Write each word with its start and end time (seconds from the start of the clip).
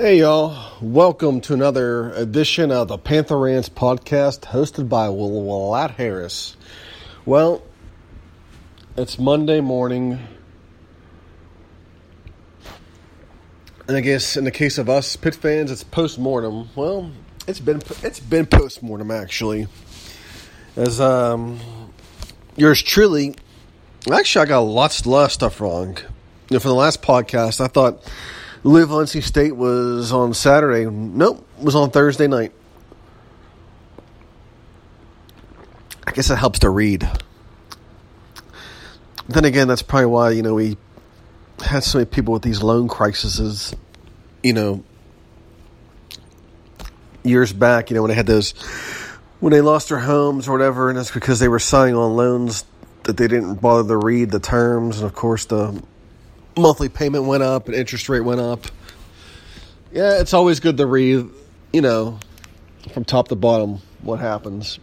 Hey, 0.00 0.20
y'all. 0.20 0.56
Welcome 0.80 1.40
to 1.40 1.54
another 1.54 2.10
edition 2.10 2.70
of 2.70 2.86
the 2.86 2.96
Panther 2.96 3.36
Rants 3.36 3.68
podcast 3.68 4.42
hosted 4.42 4.88
by 4.88 5.08
Will 5.08 5.74
Harris. 5.90 6.56
Well, 7.26 7.64
it's 8.96 9.18
Monday 9.18 9.60
morning. 9.60 10.20
And 13.88 13.96
I 13.96 14.00
guess 14.00 14.36
in 14.36 14.44
the 14.44 14.52
case 14.52 14.78
of 14.78 14.88
us 14.88 15.16
Pitt 15.16 15.34
fans, 15.34 15.72
it's 15.72 15.82
post 15.82 16.16
mortem. 16.16 16.68
Well, 16.76 17.10
it's 17.48 17.58
been 17.58 17.82
it's 18.04 18.20
been 18.20 18.46
post 18.46 18.84
mortem 18.84 19.10
actually. 19.10 19.66
As 20.76 21.00
um, 21.00 21.58
yours 22.56 22.82
truly, 22.82 23.34
actually, 24.08 24.42
I 24.44 24.46
got 24.46 24.60
lots 24.60 25.04
lot 25.06 25.24
of 25.24 25.32
stuff 25.32 25.60
wrong. 25.60 25.96
For 26.46 26.60
the 26.60 26.72
last 26.72 27.02
podcast, 27.02 27.60
I 27.60 27.66
thought 27.66 28.08
Louisville 28.64 28.98
NC 28.98 29.22
State 29.22 29.56
was 29.56 30.12
on 30.12 30.34
Saturday. 30.34 30.88
Nope, 30.90 31.46
was 31.58 31.74
on 31.74 31.90
Thursday 31.90 32.26
night. 32.26 32.52
I 36.06 36.10
guess 36.12 36.30
it 36.30 36.36
helps 36.36 36.60
to 36.60 36.70
read. 36.70 37.08
Then 39.28 39.44
again, 39.44 39.68
that's 39.68 39.82
probably 39.82 40.06
why 40.06 40.30
you 40.30 40.42
know 40.42 40.54
we 40.54 40.76
had 41.60 41.84
so 41.84 41.98
many 41.98 42.06
people 42.06 42.32
with 42.32 42.42
these 42.42 42.62
loan 42.62 42.88
crises. 42.88 43.74
You 44.42 44.52
know, 44.52 44.84
years 47.22 47.52
back, 47.52 47.90
you 47.90 47.94
know 47.94 48.02
when 48.02 48.08
they 48.08 48.14
had 48.14 48.26
those 48.26 48.52
when 49.40 49.52
they 49.52 49.60
lost 49.60 49.90
their 49.90 49.98
homes 49.98 50.48
or 50.48 50.52
whatever, 50.52 50.90
and 50.90 50.98
it's 50.98 51.10
because 51.10 51.38
they 51.38 51.48
were 51.48 51.58
signing 51.58 51.94
on 51.94 52.16
loans 52.16 52.64
that 53.04 53.16
they 53.16 53.28
didn't 53.28 53.56
bother 53.56 53.88
to 53.88 53.96
read 53.96 54.30
the 54.30 54.40
terms, 54.40 54.98
and 54.98 55.06
of 55.06 55.14
course 55.14 55.44
the 55.44 55.80
monthly 56.58 56.88
payment 56.88 57.24
went 57.24 57.42
up 57.42 57.66
and 57.66 57.74
interest 57.74 58.08
rate 58.08 58.20
went 58.20 58.40
up. 58.40 58.66
Yeah, 59.92 60.20
it's 60.20 60.34
always 60.34 60.60
good 60.60 60.76
to 60.76 60.86
read, 60.86 61.28
you 61.72 61.80
know, 61.80 62.18
from 62.92 63.04
top 63.04 63.28
to 63.28 63.36
bottom 63.36 63.80
what 64.02 64.20
happens 64.20 64.78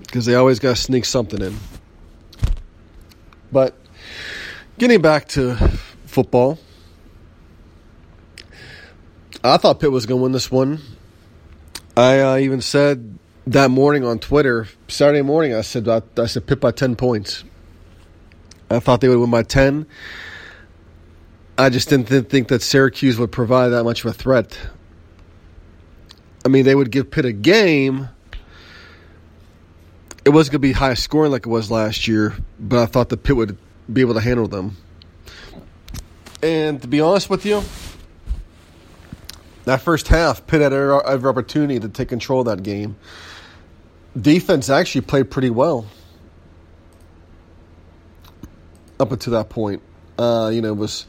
because 0.00 0.26
they 0.26 0.34
always 0.34 0.58
got 0.58 0.76
to 0.76 0.82
sneak 0.82 1.04
something 1.04 1.40
in. 1.40 1.56
But 3.50 3.76
getting 4.78 5.00
back 5.02 5.28
to 5.28 5.56
football, 6.06 6.58
I 9.42 9.56
thought 9.56 9.80
Pitt 9.80 9.92
was 9.92 10.06
going 10.06 10.20
to 10.20 10.22
win 10.22 10.32
this 10.32 10.50
one. 10.50 10.80
I 11.96 12.20
uh, 12.20 12.36
even 12.38 12.60
said 12.60 13.18
that 13.46 13.70
morning 13.70 14.04
on 14.04 14.18
Twitter, 14.18 14.68
Saturday 14.88 15.22
morning, 15.22 15.54
I 15.54 15.60
said 15.60 15.88
I, 15.88 16.02
I 16.16 16.26
said 16.26 16.46
Pitt 16.46 16.60
by 16.60 16.70
ten 16.70 16.96
points. 16.96 17.44
I 18.70 18.80
thought 18.80 19.00
they 19.00 19.08
would 19.08 19.18
win 19.18 19.30
by 19.30 19.42
ten. 19.42 19.86
I 21.56 21.68
just 21.70 21.88
didn't 21.88 22.08
think 22.30 22.48
that 22.48 22.62
Syracuse 22.62 23.16
would 23.18 23.30
provide 23.30 23.68
that 23.68 23.84
much 23.84 24.04
of 24.04 24.10
a 24.10 24.12
threat. 24.12 24.58
I 26.44 26.48
mean, 26.48 26.64
they 26.64 26.74
would 26.74 26.90
give 26.90 27.10
Pitt 27.10 27.24
a 27.24 27.32
game. 27.32 28.08
It 30.24 30.30
wasn't 30.30 30.52
going 30.52 30.62
to 30.62 30.68
be 30.68 30.72
high 30.72 30.94
scoring 30.94 31.30
like 31.30 31.46
it 31.46 31.50
was 31.50 31.70
last 31.70 32.08
year, 32.08 32.34
but 32.58 32.82
I 32.82 32.86
thought 32.86 33.10
that 33.10 33.22
Pitt 33.22 33.36
would 33.36 33.56
be 33.92 34.00
able 34.00 34.14
to 34.14 34.20
handle 34.20 34.48
them. 34.48 34.76
And 36.42 36.82
to 36.82 36.88
be 36.88 37.00
honest 37.00 37.30
with 37.30 37.46
you, 37.46 37.62
that 39.64 39.80
first 39.80 40.08
half, 40.08 40.46
Pitt 40.46 40.60
had 40.60 40.72
every 40.72 41.28
opportunity 41.28 41.78
to 41.78 41.88
take 41.88 42.08
control 42.08 42.40
of 42.40 42.46
that 42.46 42.62
game. 42.62 42.96
Defense 44.20 44.70
actually 44.70 45.02
played 45.02 45.30
pretty 45.30 45.50
well 45.50 45.86
up 48.98 49.12
until 49.12 49.32
that 49.34 49.50
point. 49.50 49.82
Uh, 50.18 50.50
you 50.52 50.60
know, 50.60 50.68
it 50.68 50.76
was 50.76 51.06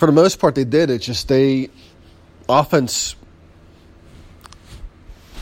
for 0.00 0.06
the 0.06 0.12
most 0.12 0.38
part 0.38 0.54
they 0.54 0.64
did. 0.64 0.88
It 0.88 1.00
just 1.00 1.28
they 1.28 1.68
offense, 2.48 3.16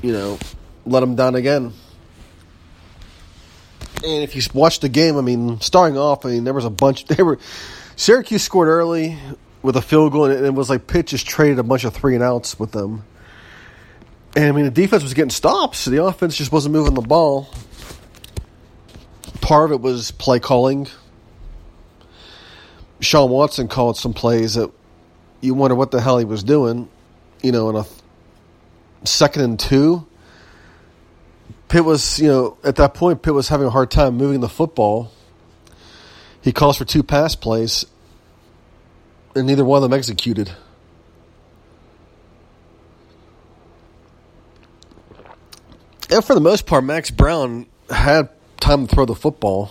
you 0.02 0.10
know, 0.10 0.36
let 0.84 0.98
them 0.98 1.14
down 1.14 1.36
again. 1.36 1.72
And 4.04 4.22
if 4.24 4.34
you 4.34 4.42
watch 4.52 4.80
the 4.80 4.88
game, 4.88 5.16
I 5.16 5.20
mean, 5.20 5.60
starting 5.60 5.96
off, 5.96 6.26
I 6.26 6.30
mean, 6.30 6.44
there 6.44 6.54
was 6.54 6.64
a 6.64 6.70
bunch. 6.70 7.06
They 7.16 7.22
were 7.22 7.38
Syracuse 7.94 8.42
scored 8.42 8.66
early 8.66 9.16
with 9.62 9.76
a 9.76 9.82
field 9.82 10.10
goal, 10.10 10.24
and 10.24 10.44
it 10.44 10.54
was 10.54 10.68
like 10.68 10.88
Pitt 10.88 11.06
just 11.06 11.28
traded 11.28 11.60
a 11.60 11.62
bunch 11.62 11.84
of 11.84 11.94
three 11.94 12.16
and 12.16 12.24
outs 12.24 12.58
with 12.58 12.72
them. 12.72 13.04
And 14.34 14.46
I 14.46 14.52
mean, 14.52 14.64
the 14.64 14.72
defense 14.72 15.04
was 15.04 15.14
getting 15.14 15.30
stops. 15.30 15.78
So 15.78 15.90
the 15.92 16.02
offense 16.04 16.36
just 16.36 16.50
wasn't 16.50 16.72
moving 16.72 16.94
the 16.94 17.00
ball. 17.00 17.48
Part 19.40 19.66
of 19.66 19.72
it 19.72 19.80
was 19.80 20.10
play 20.10 20.40
calling. 20.40 20.88
Shawn 23.00 23.30
Watson 23.30 23.68
called 23.68 23.96
some 23.96 24.12
plays 24.12 24.54
that 24.54 24.70
you 25.40 25.54
wonder 25.54 25.74
what 25.74 25.90
the 25.90 26.00
hell 26.00 26.18
he 26.18 26.24
was 26.24 26.42
doing. 26.42 26.88
You 27.42 27.52
know, 27.52 27.70
in 27.70 27.76
a 27.76 27.86
second 29.06 29.42
and 29.42 29.58
two, 29.58 30.06
Pitt 31.68 31.84
was, 31.84 32.18
you 32.18 32.28
know, 32.28 32.58
at 32.64 32.76
that 32.76 32.94
point, 32.94 33.22
Pitt 33.22 33.34
was 33.34 33.48
having 33.48 33.66
a 33.66 33.70
hard 33.70 33.90
time 33.90 34.16
moving 34.16 34.40
the 34.40 34.48
football. 34.48 35.12
He 36.40 36.52
calls 36.52 36.78
for 36.78 36.84
two 36.84 37.02
pass 37.02 37.34
plays, 37.34 37.84
and 39.34 39.46
neither 39.46 39.64
one 39.64 39.82
of 39.82 39.82
them 39.82 39.96
executed. 39.96 40.50
And 46.10 46.24
for 46.24 46.34
the 46.34 46.40
most 46.40 46.66
part, 46.66 46.84
Max 46.84 47.10
Browne 47.10 47.66
had 47.90 48.30
time 48.60 48.86
to 48.86 48.94
throw 48.94 49.04
the 49.04 49.14
football. 49.14 49.70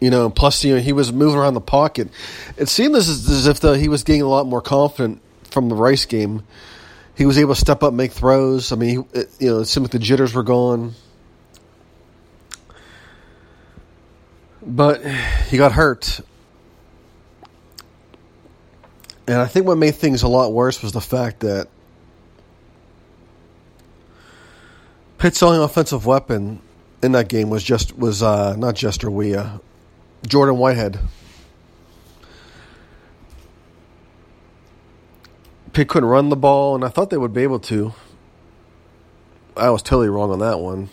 You 0.00 0.10
know, 0.10 0.28
plus 0.28 0.62
you 0.64 0.74
know 0.74 0.80
he 0.80 0.92
was 0.92 1.12
moving 1.12 1.38
around 1.38 1.54
the 1.54 1.60
pocket. 1.60 2.08
It 2.56 2.68
seemed 2.68 2.94
as, 2.96 3.08
as 3.08 3.46
if 3.46 3.60
though 3.60 3.74
he 3.74 3.88
was 3.88 4.02
getting 4.02 4.22
a 4.22 4.28
lot 4.28 4.46
more 4.46 4.60
confident 4.60 5.22
from 5.50 5.68
the 5.68 5.74
Rice 5.74 6.04
game. 6.04 6.42
He 7.14 7.24
was 7.24 7.38
able 7.38 7.54
to 7.54 7.60
step 7.60 7.82
up, 7.82 7.94
make 7.94 8.12
throws. 8.12 8.72
I 8.72 8.76
mean, 8.76 8.88
he, 8.90 9.18
it, 9.18 9.30
you 9.38 9.48
know, 9.48 9.58
it 9.60 9.64
seemed 9.66 9.84
like 9.84 9.92
the 9.92 9.98
jitters 9.98 10.34
were 10.34 10.42
gone. 10.42 10.92
But 14.60 15.02
he 15.48 15.56
got 15.56 15.72
hurt. 15.72 16.20
And 19.26 19.38
I 19.38 19.46
think 19.46 19.66
what 19.66 19.78
made 19.78 19.94
things 19.94 20.22
a 20.22 20.28
lot 20.28 20.52
worse 20.52 20.82
was 20.82 20.92
the 20.92 21.00
fact 21.00 21.40
that 21.40 21.68
Pitt's 25.18 25.42
only 25.42 25.64
offensive 25.64 26.04
weapon 26.06 26.60
in 27.02 27.12
that 27.12 27.28
game 27.28 27.50
was 27.50 27.62
just 27.62 27.96
was 27.96 28.22
uh, 28.22 28.54
not 28.56 28.74
Jester 28.74 29.10
Weah, 29.10 29.60
Jordan 30.26 30.56
Whitehead. 30.56 30.98
Pitt 35.72 35.88
couldn't 35.88 36.08
run 36.08 36.30
the 36.30 36.36
ball, 36.36 36.74
and 36.74 36.84
I 36.84 36.88
thought 36.88 37.10
they 37.10 37.16
would 37.16 37.34
be 37.34 37.42
able 37.42 37.60
to. 37.60 37.92
I 39.56 39.70
was 39.70 39.82
totally 39.82 40.08
wrong 40.08 40.30
on 40.30 40.38
that 40.40 40.58
one. 40.58 40.88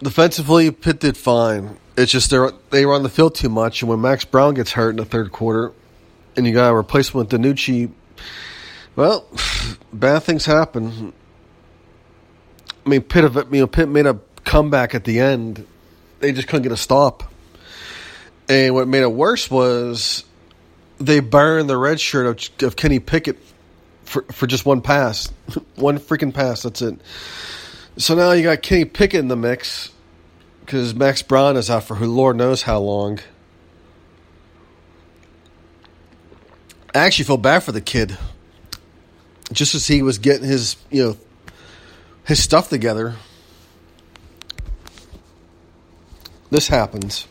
Defensively, 0.00 0.70
Pitt 0.70 1.00
did 1.00 1.16
fine. 1.16 1.76
It's 1.96 2.12
just 2.12 2.30
they 2.30 2.38
they 2.70 2.86
were 2.86 2.94
on 2.94 3.02
the 3.02 3.08
field 3.08 3.34
too 3.34 3.48
much, 3.48 3.82
and 3.82 3.88
when 3.88 4.00
Max 4.00 4.24
Browne 4.24 4.54
gets 4.54 4.72
hurt 4.72 4.90
in 4.90 4.96
the 4.96 5.04
third 5.04 5.32
quarter, 5.32 5.72
and 6.36 6.46
you 6.46 6.52
got 6.52 6.70
a 6.70 6.74
replacement 6.74 7.32
with 7.32 7.40
DiNucci, 7.40 7.90
well, 8.94 9.26
bad 9.92 10.22
things 10.22 10.46
happen. 10.46 11.12
I 12.86 12.88
mean, 12.88 13.02
Pitt, 13.02 13.24
you 13.34 13.60
know, 13.60 13.66
Pitt 13.66 13.88
made 13.88 14.06
a 14.06 14.20
comeback 14.44 14.94
at 14.94 15.04
the 15.04 15.18
end 15.18 15.66
they 16.20 16.32
just 16.32 16.48
couldn't 16.48 16.62
get 16.62 16.72
a 16.72 16.76
stop. 16.76 17.24
And 18.48 18.74
what 18.74 18.88
made 18.88 19.02
it 19.02 19.12
worse 19.12 19.50
was 19.50 20.24
they 20.98 21.20
burned 21.20 21.68
the 21.68 21.76
red 21.76 22.00
shirt 22.00 22.26
of, 22.26 22.66
of 22.66 22.76
Kenny 22.76 22.98
Pickett 22.98 23.38
for, 24.04 24.22
for 24.32 24.46
just 24.46 24.64
one 24.64 24.80
pass, 24.80 25.32
one 25.76 25.98
freaking 25.98 26.32
pass. 26.32 26.62
That's 26.62 26.82
it. 26.82 26.98
So 27.96 28.14
now 28.14 28.32
you 28.32 28.42
got 28.42 28.62
Kenny 28.62 28.84
Pickett 28.84 29.20
in 29.20 29.28
the 29.28 29.36
mix 29.36 29.92
because 30.60 30.94
Max 30.94 31.22
Browne 31.22 31.56
is 31.56 31.70
out 31.70 31.84
for 31.84 31.96
who 31.96 32.06
Lord 32.06 32.36
knows 32.36 32.62
how 32.62 32.78
long. 32.78 33.20
I 36.94 37.00
actually 37.00 37.26
feel 37.26 37.36
bad 37.36 37.60
for 37.60 37.72
the 37.72 37.80
kid. 37.80 38.16
Just 39.52 39.74
as 39.74 39.86
he 39.86 40.02
was 40.02 40.18
getting 40.18 40.46
his, 40.46 40.76
you 40.90 41.04
know, 41.04 41.16
his 42.24 42.42
stuff 42.42 42.68
together, 42.68 43.16
this 46.50 46.68
happens. 46.68 47.26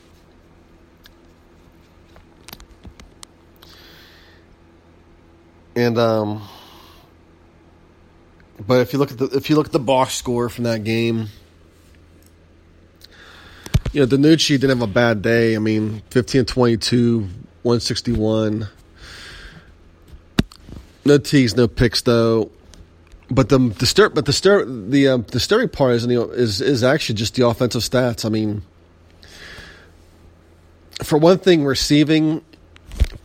And 5.76 5.98
um 5.98 6.48
but 8.66 8.82
if 8.82 8.94
you 8.94 9.00
look 9.00 9.12
at 9.12 9.18
the 9.18 9.26
if 9.26 9.50
you 9.50 9.56
look 9.56 9.68
at 9.68 9.72
the 9.72 9.80
box 9.80 10.14
score 10.16 10.50
from 10.50 10.64
that 10.64 10.84
game, 10.84 11.28
you 13.94 14.02
know, 14.02 14.08
DiNucci 14.08 14.60
didn't 14.60 14.80
have 14.80 14.82
a 14.82 14.92
bad 14.92 15.22
day. 15.22 15.56
I 15.56 15.60
mean, 15.60 16.02
15 16.10 16.46
22, 16.46 17.20
161. 17.62 18.68
No 21.06 21.18
tees, 21.18 21.56
no 21.56 21.68
picks 21.68 22.02
though. 22.02 22.52
But 23.30 23.50
the 23.50 23.60
the 23.60 23.86
stir, 23.86 24.10
but 24.10 24.26
the 24.26 24.34
stir, 24.34 24.66
the 24.66 25.10
um, 25.10 25.26
the 25.32 25.40
stirring 25.40 25.70
part 25.70 25.96
is, 25.96 26.06
you 26.06 26.24
is 26.32 26.62
is 26.62 26.84
actually 26.84 27.16
just 27.16 27.36
the 27.36 27.48
offensive 27.48 27.82
stats. 27.82 28.26
I 28.26 28.30
mean, 28.30 28.64
for 31.04 31.18
one 31.18 31.40
thing, 31.40 31.64
receiving 31.66 32.44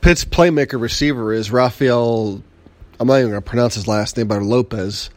Pitt's 0.00 0.24
playmaker 0.24 0.80
receiver 0.80 1.32
is 1.32 1.50
Rafael. 1.50 2.42
I'm 3.00 3.08
not 3.08 3.18
even 3.18 3.30
going 3.30 3.42
to 3.42 3.48
pronounce 3.48 3.74
his 3.74 3.88
last 3.88 4.16
name, 4.16 4.28
but 4.28 4.42
Lopez. 4.42 5.10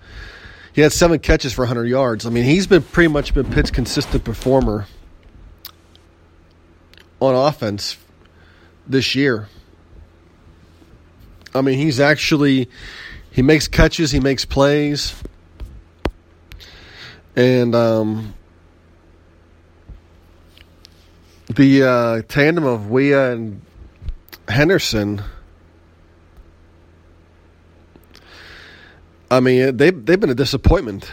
He 0.74 0.82
had 0.82 0.92
seven 0.92 1.20
catches 1.20 1.54
for 1.54 1.62
100 1.62 1.86
yards. 1.86 2.26
I 2.26 2.30
mean, 2.30 2.44
he's 2.44 2.68
been 2.68 2.84
pretty 2.84 3.08
much 3.08 3.34
been 3.34 3.50
Pitt's 3.50 3.72
consistent 3.72 4.24
performer 4.24 4.88
on 7.20 7.34
offense 7.34 7.98
this 8.86 9.16
year. 9.16 9.48
I 11.54 11.62
mean, 11.62 11.78
he's 11.78 12.00
actually 12.00 12.70
he 13.32 13.42
makes 13.42 13.68
catches, 13.68 14.12
he 14.12 14.20
makes 14.20 14.46
plays, 14.46 15.16
and 17.36 17.74
um, 17.74 18.34
the 21.56 21.84
uh, 21.84 22.22
tandem 22.28 22.66
of 22.66 22.90
Weah 22.90 23.32
and 23.32 23.62
Henderson. 24.48 25.22
I 29.32 29.40
mean, 29.40 29.76
they 29.78 29.90
they've 29.90 30.20
been 30.20 30.30
a 30.30 30.36
disappointment. 30.36 31.12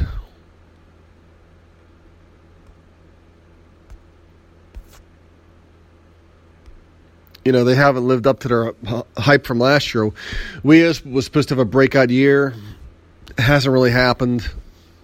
you 7.45 7.53
know 7.53 7.65
they 7.65 7.75
haven't 7.75 8.07
lived 8.07 8.27
up 8.27 8.41
to 8.41 8.49
their 8.49 8.73
hype 9.17 9.47
from 9.47 9.59
last 9.59 9.95
year. 9.95 10.11
We 10.63 10.83
was 10.83 11.25
supposed 11.25 11.49
to 11.49 11.55
have 11.55 11.59
a 11.59 11.65
breakout 11.65 12.11
year, 12.11 12.55
it 13.31 13.41
hasn't 13.41 13.73
really 13.73 13.91
happened 13.91 14.49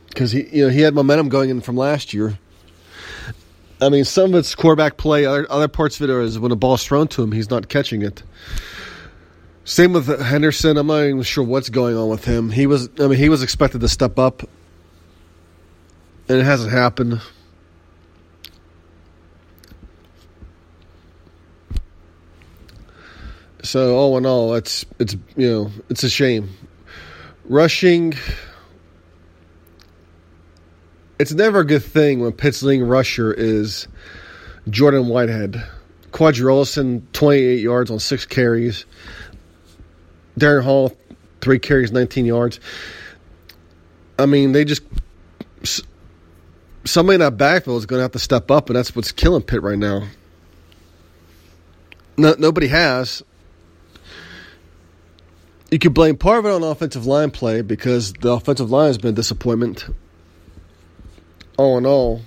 because 0.09 0.33
he 0.33 0.47
you 0.57 0.65
know 0.65 0.71
he 0.71 0.81
had 0.81 0.95
momentum 0.95 1.29
going 1.29 1.51
in 1.51 1.61
from 1.61 1.77
last 1.77 2.15
year. 2.15 2.39
I 3.81 3.89
mean, 3.91 4.05
some 4.05 4.35
of 4.35 4.41
it's 4.41 4.55
quarterback 4.55 4.97
play. 4.97 5.25
Other 5.25 5.47
other 5.51 5.69
parts 5.69 6.01
of 6.01 6.09
it 6.09 6.15
is 6.25 6.39
when 6.39 6.53
a 6.53 6.57
ball's 6.57 6.85
thrown 6.85 7.09
to 7.09 7.23
him, 7.23 7.33
he's 7.33 7.51
not 7.51 7.69
catching 7.69 8.03
it. 8.03 8.23
Same 9.65 9.93
with 9.93 10.07
Henderson. 10.21 10.77
I'm 10.77 10.87
not 10.87 11.05
even 11.05 11.23
sure 11.23 11.45
what's 11.45 11.69
going 11.69 11.97
on 11.97 12.09
with 12.09 12.25
him. 12.25 12.51
He 12.51 12.67
was 12.67 12.89
I 12.99 13.07
mean 13.07 13.19
he 13.19 13.29
was 13.29 13.43
expected 13.43 13.81
to 13.83 13.89
step 13.89 14.19
up, 14.19 14.43
and 16.29 16.39
it 16.39 16.45
hasn't 16.45 16.73
happened. 16.73 17.21
So 23.63 23.97
all 23.97 24.17
in 24.17 24.25
all, 24.25 24.55
it's 24.55 24.85
it's 24.99 25.15
you 25.37 25.51
know 25.51 25.71
it's 25.91 26.03
a 26.03 26.11
shame. 26.11 26.49
Rushing, 27.45 28.15
it's 31.19 31.33
never 31.33 31.61
a 31.61 31.65
good 31.65 31.83
thing 31.83 32.21
when 32.21 32.33
Pitt's 32.33 32.63
leading 32.63 32.87
rusher 32.87 33.33
is 33.33 33.89
Jordan 34.69 35.09
Whitehead. 35.09 35.63
Qadree 36.11 36.45
Ollison, 36.45 37.03
28 37.13 37.61
yards 37.61 37.91
on 37.91 37.99
six 37.99 38.25
carries. 38.25 38.87
Darrin 40.37 40.65
Hall, 40.65 40.97
three 41.41 41.59
carries, 41.59 41.93
19 41.93 42.25
yards. 42.25 42.61
I 44.19 44.27
mean, 44.27 44.53
they 44.53 44.65
just 44.65 44.83
somebody 46.85 47.15
in 47.15 47.21
that 47.21 47.37
backfield 47.37 47.79
is 47.79 47.87
going 47.87 47.99
to 47.99 48.03
have 48.03 48.13
to 48.13 48.19
step 48.19 48.51
up, 48.51 48.71
and 48.71 48.77
that's 48.77 48.95
what's 48.97 49.13
killing 49.13 49.43
Pitt 49.43 49.63
right 49.63 49.79
now. 49.79 50.05
No, 52.17 52.35
nobody 52.39 52.69
has 52.69 53.23
you 55.71 55.79
could 55.79 55.95
blame 55.95 56.17
part 56.17 56.39
of 56.39 56.47
it 56.47 56.53
on 56.53 56.63
offensive 56.63 57.07
line 57.07 57.31
play 57.31 57.63
because 57.63 58.13
the 58.15 58.31
offensive 58.31 58.71
line 58.71 58.87
has 58.87 58.99
been 58.99 59.11
a 59.11 59.17
disappointment. 59.17 59.87
All 61.59 61.77
in 61.77 61.85
all. 61.85 62.23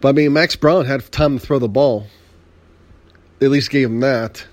But 0.00 0.08
I 0.08 0.12
mean, 0.12 0.32
Max 0.32 0.56
Browne 0.56 0.84
had 0.84 1.10
time 1.12 1.38
to 1.38 1.46
throw 1.46 1.60
the 1.60 1.68
ball. 1.68 2.08
At 3.40 3.50
least 3.50 3.70
gave 3.70 3.86
him 3.86 4.00
that. 4.00 4.44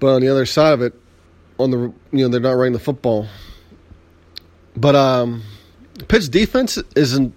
But 0.00 0.14
on 0.14 0.22
the 0.22 0.28
other 0.28 0.46
side 0.46 0.72
of 0.72 0.80
it, 0.80 0.94
on 1.58 1.70
the 1.70 1.78
you 2.12 2.24
know 2.24 2.28
they're 2.28 2.40
not 2.40 2.52
running 2.52 2.72
the 2.72 2.78
football. 2.78 3.26
But 4.76 4.96
um, 4.96 5.42
Pitt's 6.08 6.28
defense 6.28 6.78
isn't 6.96 7.34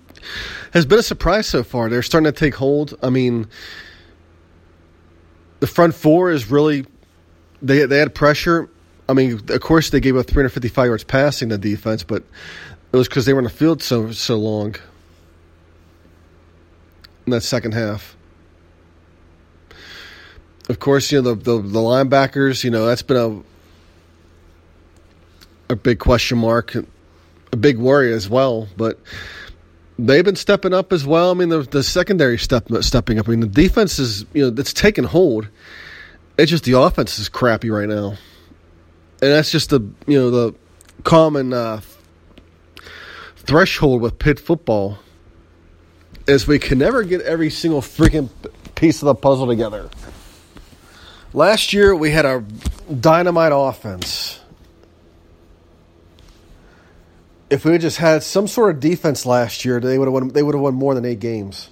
has 0.74 0.85
been 0.85 1.00
a 1.00 1.03
surprise 1.03 1.47
so 1.47 1.63
far. 1.63 1.89
They're 1.89 2.01
starting 2.01 2.31
to 2.31 2.38
take 2.38 2.56
hold. 2.56 2.97
I 3.03 3.09
mean, 3.09 3.47
the 5.59 5.68
front 5.68 5.95
four 5.95 6.31
is 6.31 6.50
really 6.50 6.85
they 7.62 7.85
they 7.85 8.00
had 8.00 8.13
pressure. 8.15 8.69
I 9.09 9.13
mean, 9.13 9.39
of 9.50 9.62
course, 9.62 9.89
they 9.89 10.01
gave 10.01 10.18
up 10.18 10.27
355 10.27 10.85
yards 10.85 11.03
passing 11.03 11.50
the 11.50 11.57
defense, 11.57 12.03
but 12.03 12.24
it 12.92 12.98
was 12.98 13.07
because 13.07 13.25
they 13.25 13.34
were 13.34 13.39
in 13.39 13.45
the 13.45 13.50
field 13.50 13.81
so 13.81 14.12
so 14.12 14.38
long 14.38 14.75
in 17.25 17.31
that 17.31 17.42
second 17.42 17.74
half. 17.74 18.16
Of 20.69 20.80
course, 20.80 21.12
you 21.12 21.22
know 21.22 21.34
the, 21.34 21.36
the, 21.36 21.62
the 21.62 21.80
linebackers. 21.80 22.63
You 22.63 22.72
know 22.72 22.86
that's 22.86 23.01
been 23.01 23.18
a 23.18 23.42
a 25.74 25.75
big 25.75 26.00
question 26.00 26.38
mark, 26.38 26.75
a 26.75 27.57
big 27.57 27.78
worry 27.78 28.13
as 28.13 28.30
well. 28.30 28.68
But 28.78 29.00
they've 30.00 30.25
been 30.25 30.36
stepping 30.36 30.74
up 30.74 30.94
as 30.94 31.06
well. 31.06 31.31
I 31.31 31.34
mean, 31.34 31.50
the, 31.50 31.62
the 31.62 31.84
secondary 31.84 32.38
step 32.38 32.68
stepping 32.81 33.19
up. 33.19 33.28
I 33.28 33.31
mean, 33.31 33.42
the 33.42 33.48
defense 33.48 34.00
is 34.00 34.25
you 34.34 34.50
know 34.50 34.60
it's 34.60 34.74
taken 34.74 35.04
hold. 35.04 35.48
It's 36.38 36.51
just 36.51 36.65
the 36.65 36.79
offense 36.79 37.17
is 37.17 37.29
crappy 37.29 37.70
right 37.70 37.89
now 37.89 38.17
and 39.22 39.32
that's 39.32 39.51
just 39.51 39.70
the 39.70 39.79
you 40.06 40.20
know 40.20 40.29
the 40.29 40.56
common 41.03 41.53
uh, 41.53 41.82
threshold 43.48 44.01
with 44.01 44.20
Pitt 44.20 44.39
football 44.39 45.00
is 46.27 46.46
we 46.46 46.60
can 46.60 46.77
never 46.77 47.04
get 47.04 47.22
every 47.22 47.50
single 47.50 47.82
freaking 47.82 48.30
piece 48.75 49.01
of 49.01 49.08
the 49.08 49.16
puzzle 49.16 49.48
together. 49.48 49.89
Last 51.34 51.74
year 51.74 51.96
we 51.96 52.12
had 52.12 52.25
a 52.25 52.44
dynamite 52.94 53.54
offense. 53.54 54.39
If 57.50 57.63
we 57.63 57.77
just 57.77 57.98
had 57.98 58.24
some 58.24 58.48
sort 58.48 58.75
of 58.75 58.82
defense 58.82 59.25
last 59.25 59.63
year, 59.63 59.80
they 59.80 59.98
would 59.98 60.06
have 60.06 60.13
won. 60.13 60.27
They 60.30 60.44
would 60.44 60.54
have 60.54 60.62
won 60.62 60.74
more 60.74 60.94
than 60.94 61.06
eight 61.06 61.22
games. 61.22 61.70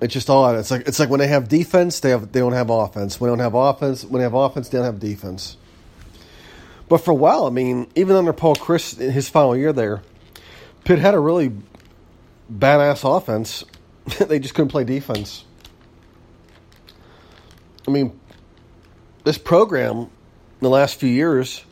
It's 0.00 0.14
just 0.14 0.30
odd. 0.30 0.56
It's 0.56 0.70
like 0.70 0.86
it's 0.88 0.98
like 0.98 1.10
when 1.10 1.20
they 1.20 1.26
have 1.26 1.48
defense, 1.48 2.00
they 2.00 2.10
have 2.10 2.32
they 2.32 2.40
don't 2.40 2.52
have 2.52 2.70
offense. 2.70 3.20
When 3.20 3.28
they 3.28 3.32
don't 3.36 3.44
have 3.44 3.54
offense, 3.54 4.04
when 4.04 4.20
they 4.20 4.24
have 4.24 4.34
offense, 4.34 4.68
they 4.68 4.78
don't 4.78 4.86
have 4.86 5.00
defense. 5.00 5.56
But 6.88 6.98
for 6.98 7.10
a 7.12 7.14
while, 7.14 7.46
I 7.46 7.50
mean, 7.50 7.88
even 7.94 8.16
under 8.16 8.32
Paul 8.32 8.56
Chryst 8.56 9.00
in 9.00 9.10
his 9.12 9.28
final 9.28 9.56
year 9.56 9.72
there, 9.72 10.02
Pitt 10.84 10.98
had 10.98 11.14
a 11.14 11.20
really 11.20 11.52
badass 12.52 13.16
offense. 13.16 13.64
they 14.18 14.38
just 14.38 14.54
couldn't 14.54 14.70
play 14.70 14.84
defense. 14.84 15.44
I 17.86 17.90
mean, 17.90 18.18
this 19.24 19.38
program 19.38 19.96
in 19.96 20.10
the 20.60 20.68
last 20.68 20.98
few 20.98 21.08
years 21.08 21.64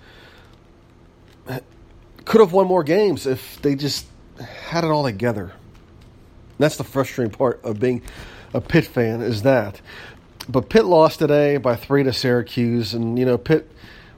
could 2.29 2.43
have 2.43 2.53
won 2.53 2.67
more 2.67 2.85
games 2.85 3.27
if 3.27 3.61
they 3.63 3.75
just 3.75 4.07
had 4.39 4.85
it 4.85 4.91
all 4.91 5.03
together. 5.03 5.53
That's 6.59 6.77
the 6.77 6.85
frustrating 6.85 7.33
part 7.33 7.61
of 7.65 7.81
being 7.81 8.03
a 8.53 8.61
Pitt 8.61 8.87
fan 8.87 9.21
is 9.21 9.43
that. 9.43 9.81
But 10.49 10.69
Pitt 10.69 10.85
lost 10.85 11.19
today 11.19 11.57
by 11.59 11.77
three 11.77 12.03
to 12.03 12.13
Syracuse, 12.13 12.95
and 12.95 13.19
you 13.19 13.25
know 13.25 13.39
Pitt 13.39 13.71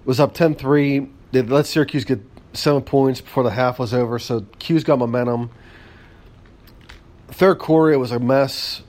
was 0.05 0.21
up 0.21 0.35
10-3. 0.35 1.11
They 1.33 1.43
let 1.43 1.67
Syracuse 1.67 2.05
get 2.05 2.21
seven 2.53 2.83
points 2.83 3.21
before 3.21 3.43
the 3.43 3.51
half 3.51 3.79
was 3.79 3.93
over, 3.93 4.19
so 4.19 4.47
'Cuse 4.59 4.85
got 4.85 4.99
momentum. 4.99 5.51
Third 7.29 7.59
quarter, 7.59 7.93
it 7.93 7.99
was 7.99 8.13
a 8.13 8.19
mess. 8.19 8.83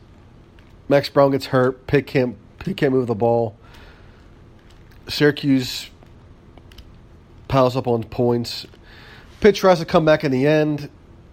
Max 0.87 1.09
Browne 1.09 1.31
gets 1.31 1.47
hurt. 1.47 1.87
Pitt 1.87 2.07
can't 2.07 2.35
Pitt 2.59 2.77
can't 2.77 2.93
move 2.93 3.07
the 3.07 3.15
ball. 3.15 3.55
Syracuse 5.07 5.89
piles 7.47 7.75
up 7.75 7.87
on 7.87 8.03
points. 8.03 8.65
Pitt 9.39 9.55
tries 9.55 9.79
to 9.79 9.85
come 9.85 10.05
back 10.05 10.23
in 10.23 10.31
the 10.31 10.45
end. 10.45 10.89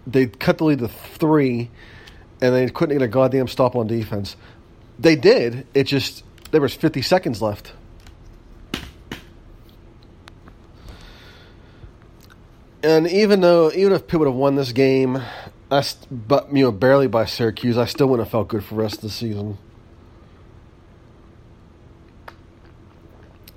They 0.07 0.27
cut 0.27 0.57
the 0.57 0.65
lead 0.65 0.79
to 0.79 0.87
three 0.87 1.69
and 2.41 2.55
they 2.55 2.69
couldn't 2.69 2.97
get 2.97 3.03
a 3.03 3.07
goddamn 3.07 3.47
stop 3.47 3.75
on 3.75 3.87
defense. 3.87 4.35
They 4.97 5.15
did. 5.15 5.65
It 5.73 5.83
just 5.83 6.23
there 6.51 6.61
was 6.61 6.73
50 6.73 7.01
seconds 7.01 7.41
left. 7.41 7.73
And 12.81 13.07
even 13.07 13.41
though, 13.41 13.71
even 13.71 13.91
if 13.93 14.07
Pitt 14.07 14.19
would 14.19 14.27
have 14.27 14.35
won 14.35 14.55
this 14.55 14.71
game, 14.71 15.21
I, 15.69 15.83
but 16.09 16.55
you 16.55 16.63
know, 16.63 16.71
barely 16.71 17.07
by 17.07 17.25
Syracuse, 17.25 17.77
I 17.77 17.85
still 17.85 18.07
wouldn't 18.07 18.27
have 18.27 18.31
felt 18.31 18.47
good 18.47 18.63
for 18.63 18.75
the 18.75 18.81
rest 18.81 18.95
of 18.95 19.01
the 19.01 19.09
season. 19.09 19.57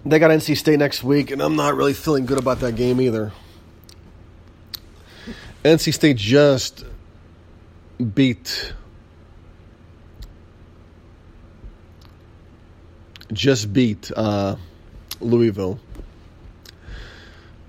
They 0.04 0.18
got 0.18 0.32
NC 0.32 0.56
State 0.56 0.80
next 0.80 1.04
week, 1.04 1.30
and 1.30 1.40
I'm 1.40 1.54
not 1.54 1.76
really 1.76 1.94
feeling 1.94 2.26
good 2.26 2.38
about 2.38 2.58
that 2.60 2.74
game 2.74 3.00
either. 3.00 3.32
NC 5.64 5.94
State 5.94 6.16
just 6.16 6.84
beat 8.14 8.72
just 13.32 13.72
beat 13.72 14.10
uh, 14.14 14.56
Louisville, 15.20 15.80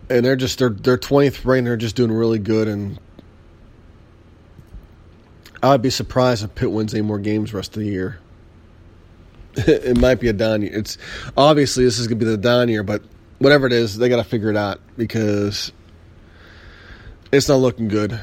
and 0.10 0.26
they're 0.26 0.36
just 0.36 0.60
they're 0.60 0.70
they're 0.70 0.98
twentieth 0.98 1.44
ranked. 1.46 1.66
They're 1.66 1.78
just 1.78 1.96
doing 1.96 2.12
really 2.12 2.40
good, 2.40 2.68
and 2.68 3.00
I'd 5.62 5.82
be 5.82 5.90
surprised 5.90 6.44
if 6.44 6.56
Pitt 6.56 6.72
wins 6.72 6.94
any 6.94 7.04
more 7.04 7.20
games 7.20 7.52
the 7.52 7.58
rest 7.58 7.76
of 7.76 7.84
the 7.84 7.90
year. 7.90 8.20
it 9.56 9.98
might 9.98 10.20
be 10.20 10.28
a 10.30 10.34
down 10.34 10.62
year. 10.62 10.72
It's 10.74 10.98
obviously 11.38 11.86
this 11.86 12.00
is 12.00 12.08
gonna 12.08 12.20
be 12.20 12.26
the 12.26 12.38
down 12.38 12.70
year, 12.70 12.84
but 12.84 13.04
whatever 13.40 13.68
it 13.68 13.74
is, 13.74 13.98
they 13.98 14.10
got 14.10 14.18
to 14.18 14.24
figure 14.24 14.50
it 14.50 14.58
out 14.58 14.80
because 14.98 15.72
it's 17.32 17.50
not 17.50 17.58
looking 17.58 17.88
good. 17.88 18.20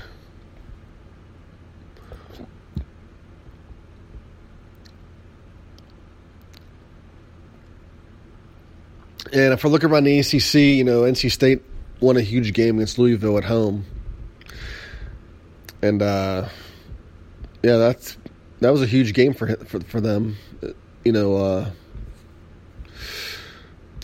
And 9.32 9.52
if 9.52 9.62
we're 9.62 9.70
looking 9.70 9.90
around 9.90 10.04
the 10.04 10.18
ACC, 10.18 10.54
you 10.54 10.84
know, 10.84 11.02
NC 11.02 11.30
State 11.30 11.62
won 12.00 12.16
a 12.16 12.20
huge 12.20 12.52
game 12.52 12.76
against 12.76 12.98
Louisville 12.98 13.38
at 13.38 13.44
home, 13.44 13.84
and 15.82 16.02
uh, 16.02 16.48
yeah, 17.62 17.76
that's 17.76 18.16
that 18.60 18.70
was 18.70 18.82
a 18.82 18.86
huge 18.86 19.12
game 19.14 19.32
for 19.32 19.54
for 19.56 19.80
for 19.80 20.00
them. 20.00 20.36
You 21.04 21.12
know, 21.12 21.36
uh, 21.36 21.70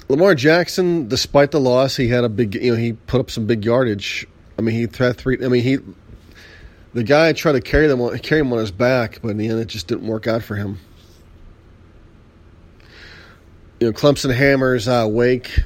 Lamar 0.09 0.37
Jackson, 0.37 1.09
despite 1.09 1.51
the 1.51 1.61
loss, 1.61 1.97
he 1.97 2.07
had 2.07 2.23
a 2.23 2.29
big. 2.29 2.55
You 2.55 2.73
know, 2.73 2.77
he 2.77 2.93
put 2.93 3.21
up 3.21 3.31
some 3.31 3.47
big 3.47 3.65
yardage. 3.65 4.29
I 4.57 4.63
mean, 4.63 4.77
he 4.77 4.83
had 4.83 5.17
three. 5.17 5.45
I 5.45 5.49
mean, 5.49 5.65
he 5.65 5.79
the 6.95 7.03
guy 7.03 7.33
tried 7.33 7.53
to 7.53 7.61
carry 7.61 7.89
them 7.89 8.17
carry 8.21 8.43
him 8.43 8.53
on 8.53 8.61
his 8.61 8.71
back, 8.71 9.19
but 9.23 9.31
in 9.31 9.39
the 9.39 9.49
end, 9.49 9.59
it 9.59 9.67
just 9.67 9.89
didn't 9.89 10.07
work 10.07 10.29
out 10.29 10.45
for 10.45 10.55
him 10.55 10.79
you 13.81 13.89
know, 13.89 13.93
Clemson 13.93 14.35
hammers 14.35 14.89
uh, 14.89 15.07
Wake. 15.09 15.61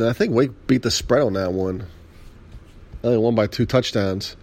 I 0.00 0.12
think 0.12 0.34
Wake 0.34 0.66
beat 0.66 0.82
the 0.82 0.90
spread 0.90 1.22
on 1.22 1.34
that 1.34 1.52
one. 1.52 1.86
Only 3.02 3.18
won 3.18 3.34
by 3.34 3.46
two 3.46 3.66
touchdowns. 3.66 4.36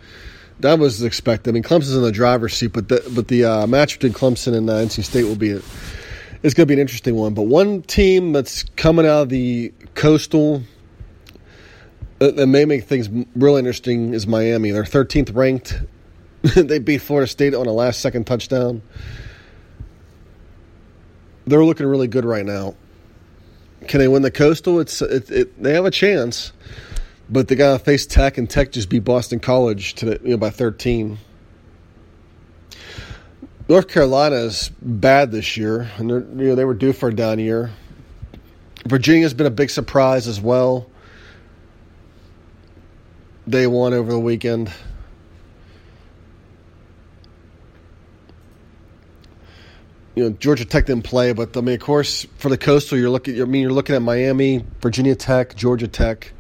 That 0.59 0.79
was 0.79 1.01
expected. 1.01 1.49
I 1.49 1.53
mean, 1.53 1.63
Clemson's 1.63 1.95
in 1.95 2.03
the 2.03 2.11
driver's 2.11 2.55
seat, 2.55 2.67
but 2.73 2.87
the 2.87 3.03
but 3.13 3.27
the 3.27 3.45
uh, 3.45 3.67
match 3.67 3.99
between 3.99 4.13
Clemson 4.13 4.55
and 4.55 4.69
uh, 4.69 4.73
NC 4.73 5.03
State 5.03 5.23
will 5.23 5.35
be 5.35 5.51
a, 5.51 5.61
it's 6.43 6.53
going 6.53 6.63
to 6.63 6.65
be 6.67 6.75
an 6.75 6.79
interesting 6.79 7.15
one. 7.15 7.33
But 7.33 7.43
one 7.43 7.81
team 7.81 8.31
that's 8.31 8.63
coming 8.75 9.05
out 9.05 9.23
of 9.23 9.29
the 9.29 9.73
coastal 9.95 10.61
that, 12.19 12.35
that 12.35 12.47
may 12.47 12.65
make 12.65 12.83
things 12.83 13.09
really 13.35 13.59
interesting 13.59 14.13
is 14.13 14.27
Miami. 14.27 14.69
They're 14.69 14.83
13th 14.83 15.35
ranked. 15.35 15.81
they 16.55 16.77
beat 16.77 16.99
Florida 16.99 17.27
State 17.27 17.55
on 17.55 17.65
a 17.65 17.71
last 17.71 17.99
second 17.99 18.27
touchdown. 18.27 18.83
They're 21.47 21.65
looking 21.65 21.87
really 21.87 22.07
good 22.07 22.23
right 22.23 22.45
now. 22.45 22.75
Can 23.87 23.99
they 23.99 24.07
win 24.07 24.21
the 24.21 24.31
Coastal? 24.31 24.79
It's 24.79 25.01
it, 25.01 25.29
it, 25.31 25.61
they 25.61 25.73
have 25.73 25.85
a 25.85 25.91
chance, 25.91 26.53
but 27.29 27.47
they 27.47 27.55
got 27.55 27.77
to 27.77 27.83
face 27.83 28.05
Tech, 28.05 28.37
and 28.37 28.49
Tech 28.49 28.71
just 28.71 28.89
beat 28.89 29.03
Boston 29.03 29.39
College 29.39 29.95
to 29.95 30.19
you 30.23 30.31
know 30.31 30.37
by 30.37 30.49
thirteen. 30.49 31.17
North 33.67 33.87
Carolina 33.87 34.35
is 34.35 34.69
bad 34.81 35.31
this 35.31 35.55
year, 35.55 35.89
and 35.97 36.09
you 36.09 36.47
know 36.47 36.55
they 36.55 36.65
were 36.65 36.73
due 36.73 36.93
for 36.93 37.09
a 37.09 37.15
down 37.15 37.39
year. 37.39 37.71
Virginia's 38.85 39.33
been 39.33 39.47
a 39.47 39.51
big 39.51 39.69
surprise 39.69 40.27
as 40.27 40.41
well. 40.41 40.89
They 43.47 43.67
won 43.67 43.93
over 43.93 44.11
the 44.11 44.19
weekend. 44.19 44.71
You 50.15 50.23
know 50.23 50.29
Georgia 50.31 50.65
Tech 50.65 50.85
didn't 50.85 51.05
play, 51.05 51.33
but 51.33 51.55
I 51.55 51.61
mean, 51.61 51.75
of 51.75 51.81
course, 51.81 52.25
for 52.37 52.49
the 52.49 52.57
Coastal, 52.57 52.97
you're 52.97 53.09
looking. 53.09 53.41
I 53.41 53.45
mean, 53.45 53.61
you're 53.61 53.71
looking 53.71 53.95
at 53.95 54.01
Miami, 54.01 54.65
Virginia 54.81 55.15
Tech, 55.15 55.55
Georgia 55.55 55.87
Tech, 55.87 56.33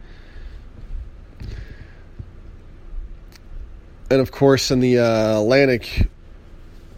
and 4.09 4.19
of 4.19 4.31
course, 4.31 4.71
in 4.71 4.79
the 4.79 4.99
uh, 4.99 5.39
Atlantic, 5.39 6.09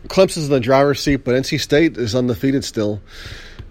Clemson's 0.07 0.45
in 0.45 0.51
the 0.51 0.59
driver's 0.59 0.99
seat, 0.99 1.17
but 1.17 1.35
NC 1.35 1.59
State 1.59 1.97
is 1.97 2.15
undefeated 2.15 2.63
still 2.63 3.01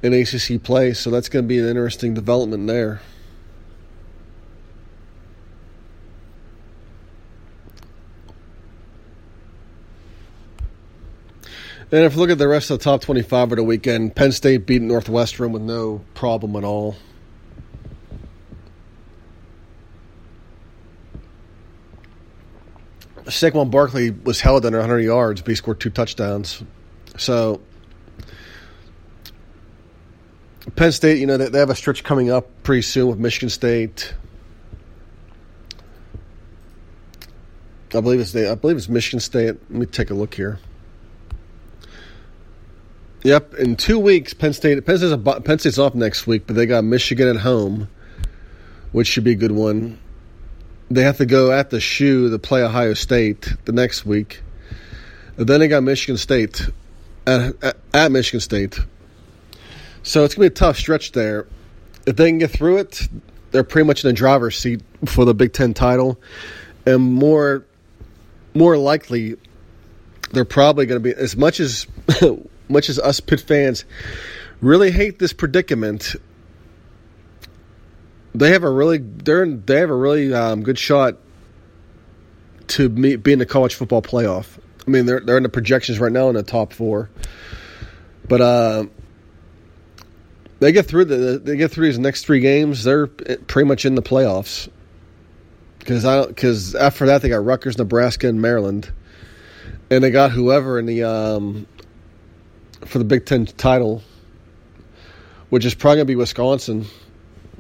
in 0.03 0.13
ACC 0.15 0.63
play, 0.63 0.93
so 0.93 1.11
that's 1.11 1.29
going 1.29 1.45
to 1.45 1.49
be 1.49 1.59
an 1.59 1.67
interesting 1.67 2.15
development 2.15 2.67
there. 2.67 3.01
And 11.93 12.05
if 12.05 12.15
you 12.15 12.21
look 12.21 12.31
at 12.31 12.39
the 12.39 12.49
rest 12.49 12.71
of 12.71 12.79
the 12.79 12.85
top 12.85 13.03
25 13.03 13.53
of 13.53 13.57
the 13.57 13.63
weekend, 13.63 14.17
Penn 14.17 14.33
State 14.33 14.65
beat 14.65 14.81
Northwestern 14.81 15.53
with 15.53 15.61
no 15.61 16.03
problem 16.15 16.57
at 16.57 16.65
all. 16.65 16.97
Saquon 23.27 23.71
Barkley 23.71 24.11
was 24.11 24.41
held 24.41 24.65
under 24.65 24.79
100 24.79 25.01
yards, 25.01 25.43
but 25.43 25.51
he 25.51 25.55
scored 25.55 25.81
two 25.81 25.91
touchdowns. 25.91 26.63
So, 27.19 27.61
Penn 30.77 30.93
State, 30.93 31.19
you 31.19 31.27
know, 31.27 31.37
they, 31.37 31.59
have 31.59 31.69
a 31.69 31.75
stretch 31.75 32.03
coming 32.05 32.31
up 32.31 32.49
pretty 32.63 32.83
soon 32.83 33.09
with 33.09 33.19
Michigan 33.19 33.51
State. 33.51 34.15
I 37.95 38.01
believe 38.01 38.21
it's 38.21 38.35
I 38.35 38.55
believe 38.55 38.79
it's 38.79 38.89
Michigan 38.89 39.21
State. 39.21 39.57
Let 39.69 39.71
me 39.71 39.85
take 39.85 40.09
a 40.09 40.15
look 40.15 40.33
here. 40.33 40.59
Yep, 43.25 43.55
in 43.55 43.77
two 43.77 44.01
weeks, 44.01 44.35
Penn 44.35 44.53
State 44.53 44.85
Penn 44.85 44.99
State's, 44.99 45.13
a, 45.13 45.41
Penn 45.41 45.59
State's 45.59 45.79
off 45.79 45.95
next 45.95 46.27
week, 46.27 46.47
but 46.47 46.57
they 46.57 46.67
got 46.67 46.83
Michigan 46.83 47.29
at 47.29 47.37
home, 47.37 47.89
which 48.91 49.07
should 49.07 49.23
be 49.23 49.33
a 49.33 49.37
good 49.37 49.53
one. 49.53 49.99
They 50.91 51.05
have 51.05 51.19
to 51.19 51.27
go 51.27 51.53
at 51.53 51.71
the 51.71 51.81
shoe 51.81 52.31
to 52.31 52.39
play 52.39 52.63
Ohio 52.63 52.95
State 52.95 53.55
the 53.65 53.73
next 53.73 54.05
week. 54.05 54.43
And 55.37 55.47
then 55.47 55.61
they 55.61 55.69
got 55.69 55.85
Michigan 55.85 56.17
State 56.17 56.69
at, 57.27 57.55
at, 57.63 57.77
at 57.95 58.13
Michigan 58.13 58.41
State. 58.41 58.81
So 60.03 60.25
it's 60.25 60.35
gonna 60.35 60.49
be 60.49 60.53
a 60.53 60.55
tough 60.55 60.77
stretch 60.77 61.13
there. 61.13 61.47
If 62.07 62.17
they 62.17 62.29
can 62.29 62.39
get 62.39 62.51
through 62.51 62.79
it, 62.79 63.09
they're 63.53 63.63
pretty 63.63 63.87
much 63.87 64.05
in 64.05 64.09
the 64.09 64.15
driver's 64.15 64.59
seat 64.59 64.83
for 65.05 65.25
the 65.25 65.33
Big 65.33 65.53
Ten 65.53 65.75
title, 65.75 66.19
and 66.85 67.01
more 67.01 67.65
more 68.55 68.77
likely, 68.77 69.37
they're 70.33 70.45
probably 70.45 70.87
going 70.87 71.01
to 71.01 71.15
be 71.15 71.15
as 71.15 71.37
much 71.37 71.61
as 71.61 71.87
much 72.73 72.89
as 72.89 72.99
us 72.99 73.21
Pitt 73.21 73.41
fans 73.41 73.85
really 74.61 74.91
hate 74.91 75.19
this 75.19 75.33
predicament, 75.33 76.17
they 78.35 78.51
have 78.51 78.65
a 78.65 78.71
really 78.71 78.99
they're 78.99 79.47
they 79.47 79.79
have 79.79 79.91
a 79.91 79.95
really 79.95 80.33
um, 80.33 80.63
good 80.63 80.79
shot 80.79 81.19
to 82.69 82.89
meet, 82.89 83.17
be 83.17 83.33
in 83.33 83.39
the 83.39 83.47
college 83.47 83.75
football 83.75 84.03
playoff. 84.03 84.59
I 84.87 84.91
mean, 84.91 85.07
they're 85.07 85.21
they're 85.21 85.37
in 85.37 85.43
the 85.43 85.49
projections 85.49 86.01
right 86.01 86.13
now 86.13 86.29
in 86.29 86.35
the 86.35 86.43
top 86.43 86.73
four, 86.73 87.11
but 88.27 88.41
uh, 88.41 88.85
they 90.61 90.73
get 90.73 90.87
through 90.87 91.05
the 91.07 91.39
they 91.39 91.57
get 91.57 91.71
through 91.71 91.87
these 91.87 91.99
next 91.99 92.25
three 92.25 92.41
games. 92.41 92.85
They're 92.85 93.07
pretty 93.07 93.69
much 93.69 93.85
in 93.85 93.95
the 93.95 94.03
playoffs 94.03 94.69
because 95.79 96.05
I 96.05 96.27
because 96.27 96.75
after 96.75 97.07
that 97.07 97.23
they 97.23 97.29
got 97.29 97.45
Rutgers, 97.45 97.77
Nebraska, 97.77 98.29
and 98.29 98.41
Maryland, 98.41 98.91
and 99.91 100.03
they 100.03 100.11
got 100.11 100.31
whoever 100.31 100.79
in 100.79 100.87
the 100.87 101.05
um, 101.05 101.67
for 102.85 102.99
the 102.99 103.05
Big 103.05 103.27
Ten 103.27 103.47
title, 103.47 104.03
which 105.51 105.65
is 105.65 105.75
probably 105.75 105.97
going 105.97 106.07
to 106.07 106.11
be 106.11 106.17
Wisconsin. 106.17 106.87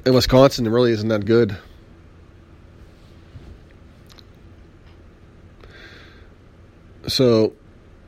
And 0.05 0.15
Wisconsin 0.15 0.69
really 0.69 0.93
isn't 0.93 1.09
that 1.09 1.25
good. 1.25 1.57
So 7.07 7.53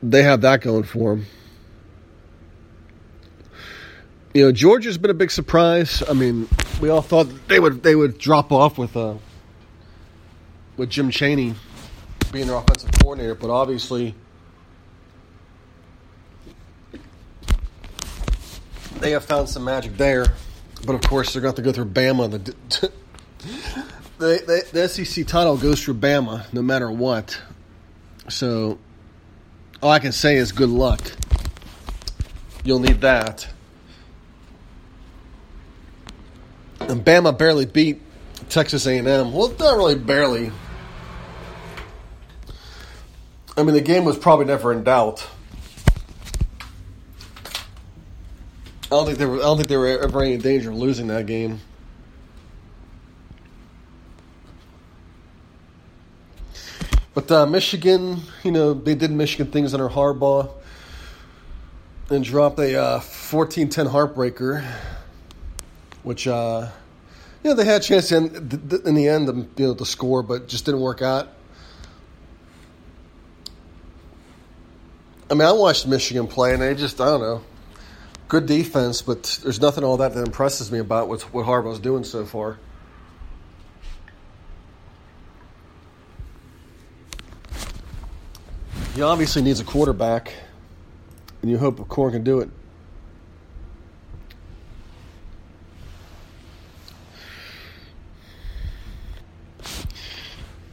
they 0.01 0.23
have 0.23 0.41
that 0.41 0.61
going 0.61 0.83
for 0.83 1.15
them. 1.15 1.25
You 4.33 4.45
know, 4.45 4.51
Georgia's 4.51 4.97
been 4.97 5.11
a 5.11 5.15
big 5.15 5.31
surprise. 5.31 6.03
I 6.07 6.13
mean, 6.13 6.49
we 6.81 6.89
all 6.89 7.01
thought 7.01 7.29
they 7.47 7.59
would 7.59 7.83
they 7.83 7.95
would 7.95 8.17
drop 8.17 8.51
off 8.51 8.77
with 8.77 8.97
uh, 8.97 9.15
with 10.75 10.89
Jim 10.89 11.09
Chaney 11.09 11.55
being 12.33 12.47
their 12.47 12.57
offensive 12.57 12.91
coordinator, 12.99 13.35
but 13.35 13.49
obviously 13.49 14.13
they 18.99 19.11
have 19.11 19.25
found 19.25 19.49
some 19.49 19.63
magic 19.63 19.97
there. 19.97 20.25
But 20.85 20.95
of 20.95 21.01
course, 21.01 21.33
they're 21.33 21.41
going 21.41 21.55
to 21.55 21.61
to 21.61 21.65
go 21.65 21.71
through 21.71 21.91
Bama. 21.91 22.31
The, 22.31 22.91
the, 24.17 24.67
the 24.71 24.87
SEC 24.87 25.25
title 25.25 25.57
goes 25.57 25.83
through 25.83 25.95
Bama 25.95 26.51
no 26.53 26.61
matter 26.61 26.91
what. 26.91 27.39
So 28.29 28.77
all 29.81 29.91
I 29.91 29.99
can 29.99 30.11
say 30.11 30.35
is 30.35 30.51
good 30.51 30.69
luck. 30.69 31.01
You'll 32.63 32.79
need 32.79 33.01
that. 33.01 33.47
And 36.79 37.03
Bama 37.03 37.37
barely 37.37 37.65
beat 37.65 38.01
Texas 38.49 38.85
A&M. 38.85 39.33
Well, 39.33 39.53
not 39.59 39.77
really 39.77 39.95
barely. 39.95 40.51
I 43.57 43.63
mean, 43.63 43.73
the 43.73 43.81
game 43.81 44.05
was 44.05 44.17
probably 44.17 44.45
never 44.45 44.73
in 44.73 44.83
doubt. 44.83 45.27
I 48.85 48.89
don't 48.89 49.05
think 49.07 49.17
they 49.17 49.25
were. 49.25 49.37
I 49.37 49.43
don't 49.43 49.57
think 49.57 49.67
they 49.67 49.77
were 49.77 49.87
ever 49.87 50.23
in 50.23 50.39
danger 50.39 50.69
of 50.69 50.77
losing 50.77 51.07
that 51.07 51.25
game. 51.25 51.59
But 57.15 57.31
uh, 57.31 57.45
Michigan, 57.45 58.21
you 58.43 58.51
know, 58.51 58.73
they 58.73 58.93
did 58.93 59.09
Michigan 59.09 59.49
things 59.51 59.73
under 59.73 59.87
Harbaugh 59.87 60.51
and 62.09 62.23
dropped 62.23 62.59
a 62.59 62.79
uh, 62.79 62.99
14-10 62.99 63.89
heartbreaker, 63.89 64.63
which, 66.03 66.27
uh, 66.27 66.69
you 67.41 67.49
know, 67.49 67.55
they 67.55 67.63
had 67.63 67.81
a 67.81 67.83
chance 67.83 68.11
in, 68.11 68.25
in 68.85 68.95
the 68.95 69.07
end, 69.07 69.27
you 69.57 69.67
know, 69.67 69.73
to 69.73 69.85
score, 69.85 70.23
but 70.23 70.49
just 70.49 70.65
didn't 70.65 70.81
work 70.81 71.01
out. 71.01 71.29
I 75.31 75.33
mean, 75.33 75.47
I 75.47 75.53
watched 75.53 75.87
Michigan 75.87 76.27
play, 76.27 76.53
and 76.53 76.61
they 76.61 76.75
just, 76.75 76.99
I 76.99 77.05
don't 77.05 77.21
know, 77.21 77.41
good 78.27 78.45
defense, 78.45 79.01
but 79.01 79.39
there's 79.43 79.61
nothing 79.61 79.83
all 79.83 79.97
that 79.97 80.13
that 80.13 80.25
impresses 80.25 80.71
me 80.71 80.79
about 80.79 81.07
what, 81.07 81.21
what 81.33 81.45
Harbaugh's 81.45 81.79
doing 81.79 82.03
so 82.03 82.25
far. 82.25 82.57
He 88.95 89.01
obviously 89.01 89.41
needs 89.41 89.59
a 89.59 89.65
quarterback, 89.65 90.33
and 91.41 91.51
you 91.51 91.57
hope 91.57 91.85
Corn 91.89 92.13
can 92.13 92.23
do 92.23 92.39
it. 92.39 92.49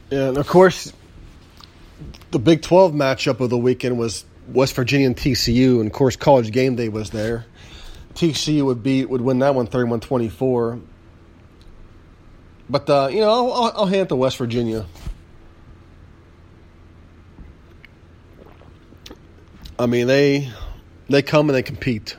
And 0.09 0.37
of 0.37 0.47
course, 0.47 0.93
the 2.31 2.39
Big 2.39 2.61
12 2.61 2.93
matchup 2.93 3.39
of 3.39 3.49
the 3.49 3.57
weekend 3.57 3.97
was 3.97 4.25
West 4.47 4.75
Virginia 4.75 5.07
and 5.07 5.15
TCU, 5.15 5.79
and 5.79 5.87
of 5.87 5.93
course, 5.93 6.15
College 6.15 6.51
Game 6.51 6.75
Day 6.75 6.89
was 6.89 7.11
there. 7.11 7.45
TCU 8.15 8.65
would 8.65 8.83
beat 8.83 9.09
would 9.09 9.21
win 9.21 9.39
that 9.39 9.55
one 9.55 9.67
31-24. 9.67 10.81
But 12.69 12.89
uh, 12.89 13.09
you 13.11 13.19
know, 13.21 13.29
I'll, 13.29 13.71
I'll 13.75 13.85
hand 13.85 14.01
it 14.01 14.09
to 14.09 14.15
West 14.15 14.37
Virginia. 14.37 14.85
I 19.77 19.85
mean, 19.85 20.07
they 20.07 20.51
they 21.09 21.21
come 21.21 21.49
and 21.49 21.55
they 21.55 21.63
compete. 21.63 22.15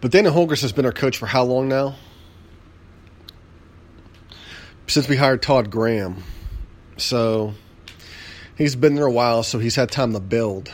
But 0.00 0.12
Dana 0.12 0.30
Holgorsen 0.30 0.62
has 0.62 0.72
been 0.72 0.86
our 0.86 0.92
coach 0.92 1.18
for 1.18 1.26
how 1.26 1.42
long 1.42 1.68
now? 1.68 1.96
Since 4.86 5.08
we 5.08 5.16
hired 5.16 5.42
Todd 5.42 5.70
Graham. 5.70 6.22
So 6.96 7.54
he's 8.58 8.76
been 8.76 8.96
there 8.96 9.06
a 9.06 9.12
while, 9.12 9.42
so 9.42 9.58
he's 9.58 9.76
had 9.76 9.90
time 9.90 10.12
to 10.12 10.20
build. 10.20 10.70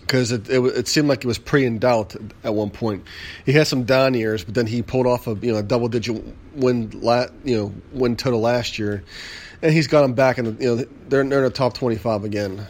Because 0.00 0.32
it, 0.32 0.48
it, 0.50 0.60
it 0.60 0.88
seemed 0.88 1.08
like 1.08 1.22
it 1.24 1.26
was 1.26 1.38
pre 1.38 1.64
in 1.64 1.78
doubt 1.78 2.16
at 2.42 2.54
one 2.54 2.70
point. 2.70 3.04
He 3.46 3.52
had 3.52 3.66
some 3.66 3.84
down 3.84 4.14
years, 4.14 4.44
but 4.44 4.54
then 4.54 4.66
he 4.66 4.82
pulled 4.82 5.06
off 5.06 5.26
a 5.26 5.34
you 5.34 5.52
know 5.52 5.58
a 5.58 5.62
double 5.62 5.88
digit 5.88 6.22
win 6.54 6.90
la, 7.00 7.26
you 7.44 7.56
know 7.56 7.74
win 7.92 8.16
total 8.16 8.40
last 8.40 8.78
year, 8.78 9.04
and 9.62 9.72
he's 9.72 9.86
got 9.86 10.02
them 10.02 10.14
back 10.14 10.38
in 10.38 10.44
the 10.46 10.50
you 10.52 10.68
know 10.68 10.76
they're, 10.76 11.24
they're 11.24 11.38
in 11.38 11.44
the 11.44 11.50
top 11.50 11.74
twenty 11.74 11.96
five 11.96 12.24
again. 12.24 12.66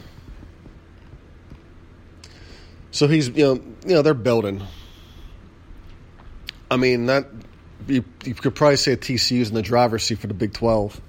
So 2.90 3.07
he's 3.07 3.29
you 3.29 3.44
know 3.44 3.55
you 3.87 3.94
know 3.94 4.03
they're 4.03 4.14
building. 4.14 4.62
I 6.71 6.77
mean 6.77 7.07
that 7.07 7.29
you, 7.87 8.05
you 8.25 8.35
could 8.35 8.57
probably 8.57 8.77
say 8.77 8.97
TCU's 8.97 9.49
in 9.49 9.55
the 9.55 9.62
driver's 9.62 10.03
seat 10.03 10.18
for 10.18 10.27
the 10.27 10.35
Big 10.35 10.53
Twelve. 10.53 11.01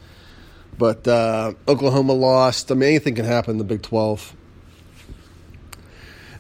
But 0.79 1.05
uh, 1.09 1.53
Oklahoma 1.67 2.13
lost. 2.13 2.71
I 2.71 2.75
mean, 2.75 2.89
anything 2.89 3.13
can 3.13 3.25
happen 3.25 3.51
in 3.51 3.57
the 3.57 3.65
Big 3.65 3.81
12. 3.81 4.33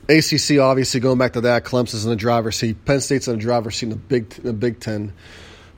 ACC, 0.07 0.59
obviously, 0.59 1.01
going 1.01 1.17
back 1.17 1.33
to 1.33 1.41
that, 1.41 1.65
Clemson's 1.65 2.05
in 2.05 2.09
the 2.09 2.15
driver's 2.15 2.55
seat. 2.55 2.85
Penn 2.85 3.01
State's 3.01 3.27
in 3.27 3.35
the 3.35 3.41
driver's 3.41 3.75
seat 3.75 3.87
in 3.87 3.89
the 3.89 3.95
Big, 3.97 4.33
in 4.37 4.45
the 4.45 4.53
Big 4.53 4.79
Ten. 4.79 5.11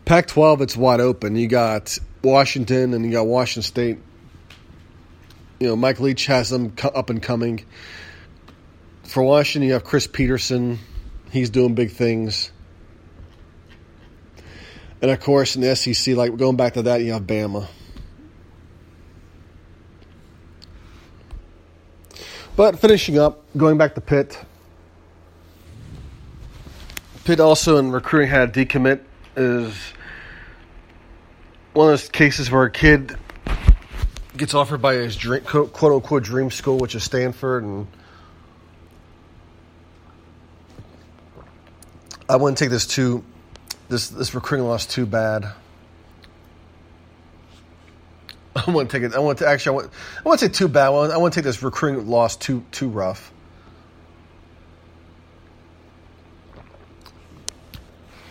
Pac 0.06 0.28
12, 0.28 0.62
it's 0.62 0.78
wide 0.78 1.00
open. 1.00 1.36
You 1.36 1.48
got 1.48 1.98
Washington 2.24 2.94
and 2.94 3.04
you 3.04 3.12
got 3.12 3.26
Washington 3.26 3.64
State. 3.64 3.98
You 5.60 5.70
know, 5.70 5.76
Mike 5.76 6.00
Leach 6.00 6.28
has 6.28 6.52
them 6.52 6.74
up 6.84 7.10
and 7.10 7.22
coming. 7.22 7.66
For 9.04 9.24
Washington, 9.24 9.68
you 9.68 9.74
have 9.74 9.84
Chris 9.84 10.06
Petersen. 10.06 10.78
He's 11.32 11.50
doing 11.50 11.74
big 11.74 11.92
things. 11.92 12.52
And 15.02 15.10
of 15.10 15.20
course, 15.20 15.56
in 15.56 15.64
the 15.64 15.76
SEC, 15.76 16.16
like 16.16 16.38
going 16.38 16.58
back 16.58 16.74
to 16.76 16.84
that, 16.84 17.02
you 17.02 17.14
have 17.14 17.24
Bama. 17.24 17.68
But 22.62 22.78
finishing 22.78 23.18
up, 23.18 23.42
going 23.58 23.80
back 23.80 23.96
to 23.96 24.02
Pitt. 24.02 24.38
Pitt 27.24 27.40
also 27.40 27.78
in 27.78 27.92
recruiting 27.92 28.30
had 28.30 28.50
a 28.50 28.52
decommit 28.52 29.00
is 29.36 29.74
one 31.74 31.88
of 31.88 31.94
those 31.94 32.08
cases 32.08 32.52
where 32.52 32.62
a 32.62 32.70
kid 32.70 33.18
gets 34.38 34.54
offered 34.54 34.80
by 34.80 34.94
his 34.94 35.16
dream, 35.16 35.42
quote, 35.42 35.74
quote 35.74 35.92
unquote 35.92 36.22
dream 36.22 36.52
school, 36.52 36.78
which 36.78 36.94
is 36.94 37.04
Stanford, 37.04 37.64
and 37.64 37.88
I 42.30 42.36
wouldn't 42.36 42.60
take 42.60 42.70
this 42.70 42.86
too 42.86 43.24
this 43.90 44.10
this 44.10 44.36
recruiting 44.36 44.68
loss 44.68 44.86
too 44.86 45.08
bad. 45.08 45.52
I 48.68 48.70
want 48.70 48.90
to 48.90 49.00
take 49.00 49.10
it. 49.10 49.16
I 49.16 49.20
want 49.20 49.40
to 49.40 49.48
actually. 49.48 49.72
I 49.72 49.76
want. 49.76 49.92
I 50.20 50.30
want 50.30 50.40
to 50.40 50.46
say 50.46 50.52
too 50.52 50.68
bad. 50.68 50.88
I 50.88 50.90
want, 50.90 51.12
I 51.14 51.18
want 51.18 51.34
to 51.34 51.40
take 51.40 51.46
this 51.46 51.64
recruiting 51.64 52.08
loss 52.08 52.36
too 52.36 52.64
too 52.72 52.90
rough. 52.90 53.32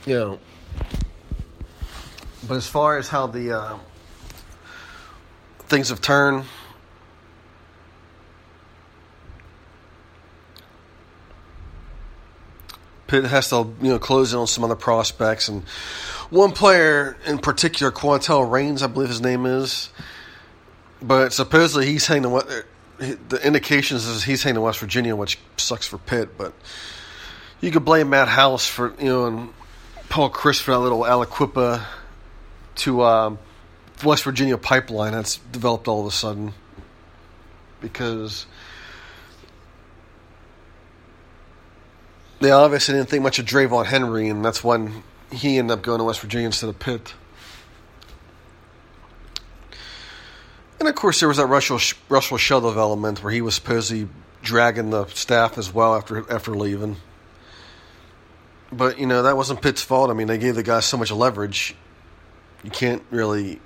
You 0.07 0.15
know. 0.15 0.39
But 2.47 2.57
as 2.57 2.67
far 2.67 2.99
as 2.99 3.09
how 3.09 3.27
the 3.27 3.57
uh, 3.59 3.79
things 5.69 5.91
have 5.91 6.01
turned, 6.01 6.45
Pitt 13.07 13.25
has 13.25 13.51
to 13.51 13.73
you 13.81 13.91
know 13.91 13.99
close 13.99 14.33
in 14.33 14.39
on 14.39 14.47
some 14.47 14.65
other 14.65 14.77
prospects 14.77 15.49
and 15.49 15.65
one 16.31 16.53
player 16.53 17.17
in 17.27 17.39
particular, 17.39 17.93
Quantel 17.93 18.51
Rains, 18.51 18.83
I 18.83 18.87
believe 18.87 19.09
his 19.09 19.21
name 19.21 19.47
is. 19.47 19.91
But 21.03 21.33
supposedly 21.33 21.87
he's 21.87 22.07
to 22.07 22.29
what 22.29 22.49
the 22.99 23.41
indications 23.45 24.07
is 24.07 24.23
he's 24.23 24.43
heading 24.43 24.57
to 24.57 24.61
West 24.61 24.79
Virginia, 24.79 25.17
which 25.17 25.39
sucks 25.57 25.87
for 25.87 25.99
Pitt. 25.99 26.37
But 26.37 26.53
you 27.61 27.71
could 27.71 27.85
blame 27.85 28.11
Matt 28.11 28.29
House 28.29 28.67
for 28.67 28.95
you 28.99 29.07
know 29.07 29.27
and 29.27 29.55
Paul 30.09 30.31
Chryst 30.31 30.63
for 30.63 30.73
that 30.73 30.79
little 30.79 31.01
Aliquippa 31.01 31.85
to 32.77 33.03
um, 33.03 33.39
West 34.05 34.25
Virginia 34.25 34.59
pipeline 34.59 35.13
that's 35.13 35.37
developed 35.37 35.89
all 35.89 36.01
of 36.01 36.07
a 36.07 36.11
sudden 36.11 36.53
because 37.81 38.47
they 42.41 42.51
obviously 42.51 42.95
didn't 42.95 43.09
think 43.09 43.23
much 43.23 43.39
of 43.39 43.47
Dravon 43.47 43.87
Henry, 43.87 44.29
and 44.29 44.45
that's 44.45 44.63
when 44.63 45.03
he 45.33 45.59
ended 45.59 45.79
up 45.79 45.83
going 45.83 45.99
to 45.99 46.05
West 46.05 46.21
Virginia 46.21 46.47
instead 46.47 46.69
of 46.69 46.79
Pitt. 46.79 47.15
And 50.79 50.89
of 50.89 50.95
course, 50.95 51.21
there 51.21 51.29
was 51.29 51.37
that 51.37 51.47
Russell 51.47 51.79
Russell 52.09 52.39
Shell 52.39 52.63
development 52.63 53.23
where 53.23 53.33
he 53.33 53.43
was 53.43 53.55
supposedly 53.55 54.09
dragging 54.43 54.91
the 54.91 55.07
staff 55.07 55.59
as 55.59 55.73
well 55.73 55.95
after 55.95 56.31
after 56.33 56.55
leaving. 56.55 56.97
But 58.73 58.99
you 58.99 59.07
know 59.07 59.23
that 59.23 59.37
wasn't 59.37 59.61
Pitt's 59.61 59.83
fault. 59.83 60.11
I 60.11 60.15
mean, 60.15 60.27
they 60.27 60.39
gave 60.39 60.55
the 60.55 60.63
guy 60.63 60.81
so 60.81 60.97
much 60.97 61.11
leverage, 61.11 61.75
you 62.63 62.71
can't 62.71 63.03
really 63.11 63.61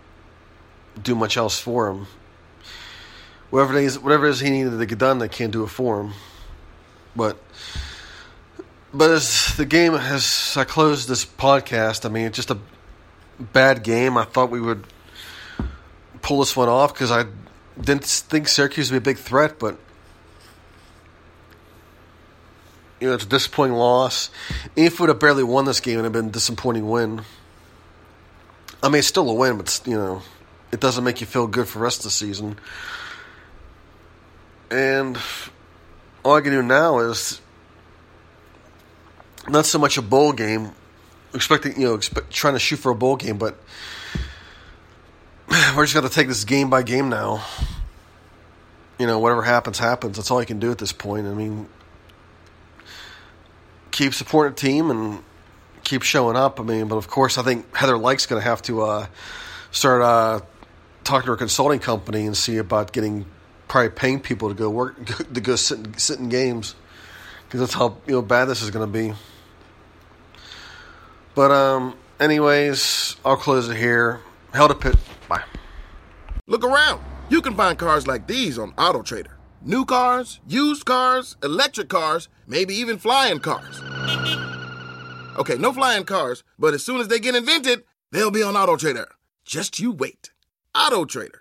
do 1.00 1.14
much 1.14 1.36
else 1.36 1.58
for 1.58 1.90
him. 1.90 2.06
Whatever 3.50 3.78
it 3.78 3.84
is, 3.84 3.98
whatever 3.98 4.26
it 4.26 4.30
is 4.30 4.40
he 4.40 4.50
needed 4.50 4.78
to 4.78 4.86
get 4.86 4.98
done, 4.98 5.18
they 5.18 5.28
can't 5.28 5.52
do 5.52 5.64
it 5.64 5.68
for 5.68 6.00
him. 6.00 6.12
But 7.14 7.38
but 8.94 9.10
as 9.10 9.56
the 9.56 9.66
game 9.66 9.94
has, 9.94 10.54
I 10.56 10.64
closed 10.64 11.08
this 11.08 11.24
podcast, 11.24 12.04
I 12.06 12.08
mean, 12.08 12.26
it's 12.26 12.36
just 12.36 12.50
a 12.50 12.58
bad 13.38 13.82
game. 13.82 14.16
I 14.16 14.24
thought 14.24 14.50
we 14.50 14.60
would 14.60 14.86
pull 16.22 16.38
this 16.38 16.56
one 16.56 16.68
off 16.68 16.94
because 16.94 17.10
I 17.10 17.24
didn't 17.80 18.04
think 18.04 18.48
Syracuse 18.48 18.90
would 18.90 19.02
be 19.02 19.10
a 19.10 19.14
big 19.14 19.18
threat, 19.18 19.58
but 19.58 19.78
You 23.04 23.10
know, 23.10 23.16
it's 23.16 23.24
a 23.24 23.28
disappointing 23.28 23.76
loss. 23.76 24.30
If 24.76 24.98
we 24.98 25.02
would 25.02 25.08
have 25.10 25.18
barely 25.18 25.42
won 25.42 25.66
this 25.66 25.80
game, 25.80 25.94
it 25.94 25.96
would 25.96 26.04
have 26.04 26.12
been 26.14 26.28
a 26.28 26.30
disappointing 26.30 26.88
win. 26.88 27.20
I 28.82 28.88
mean, 28.88 29.00
it's 29.00 29.08
still 29.08 29.28
a 29.28 29.34
win, 29.34 29.58
but 29.58 29.78
you 29.84 29.96
know, 29.96 30.22
it 30.72 30.80
doesn't 30.80 31.04
make 31.04 31.20
you 31.20 31.26
feel 31.26 31.46
good 31.46 31.68
for 31.68 31.80
the 31.80 31.84
rest 31.84 31.98
of 31.98 32.04
the 32.04 32.10
season. 32.10 32.58
And 34.70 35.18
all 36.22 36.36
I 36.36 36.40
can 36.40 36.52
do 36.52 36.62
now 36.62 37.00
is 37.00 37.42
not 39.48 39.66
so 39.66 39.78
much 39.78 39.98
a 39.98 40.02
bowl 40.02 40.32
game, 40.32 40.72
expecting 41.34 41.80
you 41.80 41.88
know, 41.88 41.94
expect, 41.94 42.30
trying 42.30 42.54
to 42.54 42.60
shoot 42.60 42.76
for 42.76 42.90
a 42.90 42.94
bowl 42.94 43.16
game, 43.16 43.38
but 43.38 43.58
we're 45.76 45.84
just 45.84 45.94
going 45.94 46.08
to 46.08 46.14
take 46.14 46.28
this 46.28 46.44
game 46.44 46.70
by 46.70 46.82
game 46.82 47.08
now. 47.08 47.44
You 48.98 49.06
know, 49.06 49.18
whatever 49.18 49.42
happens, 49.42 49.78
happens. 49.78 50.16
That's 50.16 50.30
all 50.30 50.38
I 50.38 50.44
can 50.44 50.60
do 50.60 50.70
at 50.70 50.78
this 50.78 50.92
point. 50.92 51.26
I 51.26 51.34
mean, 51.34 51.68
keep 53.90 54.14
supporting 54.14 54.54
the 54.54 54.60
team 54.60 54.90
and 54.90 55.22
keep 55.82 56.02
showing 56.02 56.36
up. 56.36 56.60
I 56.60 56.62
mean, 56.62 56.88
but 56.88 56.96
of 56.96 57.08
course, 57.08 57.38
I 57.38 57.42
think 57.42 57.74
Heather 57.76 57.98
Lyke's 57.98 58.26
going 58.26 58.40
to 58.40 58.48
have 58.48 58.62
to 58.62 58.82
uh, 58.82 59.06
start 59.70 60.02
uh, 60.02 60.40
talking 61.02 61.26
to 61.26 61.32
her 61.32 61.36
consulting 61.36 61.80
company 61.80 62.26
and 62.26 62.36
see 62.36 62.56
about 62.56 62.92
getting 62.92 63.26
probably 63.68 63.90
paying 63.90 64.20
people 64.20 64.48
to 64.48 64.54
go 64.54 64.70
work 64.70 65.04
to 65.34 65.40
go 65.40 65.56
sit 65.56 65.98
sit 65.98 66.18
in 66.18 66.28
games 66.28 66.74
because 67.46 67.60
that's 67.60 67.74
how 67.74 67.96
you 68.06 68.14
know 68.14 68.22
bad 68.22 68.46
this 68.46 68.62
is 68.62 68.70
going 68.70 68.86
to 68.86 68.92
be. 68.92 69.14
But 71.34 71.50
um, 71.50 71.96
anyways, 72.20 73.16
I'll 73.24 73.36
close 73.36 73.68
it 73.68 73.76
here. 73.76 74.20
Held 74.52 74.70
a 74.70 74.74
Pitt. 74.74 74.96
Bye. 75.28 75.42
Look 76.46 76.64
around. 76.64 77.02
You 77.28 77.42
can 77.42 77.54
find 77.54 77.78
cars 77.78 78.06
like 78.06 78.26
these 78.26 78.58
on 78.58 78.72
AutoTrader. 78.72 79.32
New 79.62 79.84
cars, 79.84 80.40
used 80.46 80.84
cars, 80.84 81.36
electric 81.42 81.88
cars, 81.88 82.28
maybe 82.46 82.74
even 82.74 82.98
flying 82.98 83.40
cars. 83.40 83.80
Okay, 85.38 85.56
no 85.56 85.72
flying 85.72 86.04
cars, 86.04 86.44
but 86.58 86.74
as 86.74 86.84
soon 86.84 87.00
as 87.00 87.08
they 87.08 87.18
get 87.18 87.34
invented, 87.34 87.82
they'll 88.12 88.30
be 88.30 88.42
on 88.42 88.54
AutoTrader. 88.54 89.06
Just 89.44 89.80
you 89.80 89.90
wait. 89.90 90.30
AutoTrader. 90.76 91.40